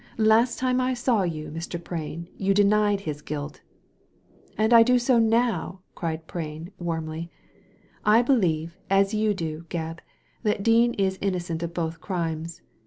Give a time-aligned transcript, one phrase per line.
[0.17, 1.77] ''Last time I saw you, Mr.
[1.83, 3.61] Prain, you denied his guilt."
[4.57, 7.29] "And I do so now!" cried Prain, warmly.
[8.03, 9.99] "I believe, as you do, Gebb,
[10.41, 12.63] that Dean is innocent of both crimes.